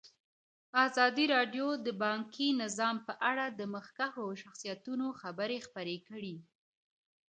[0.85, 6.35] ازادي راډیو د بانکي نظام په اړه د مخکښو شخصیتونو خبرې خپرې کړي.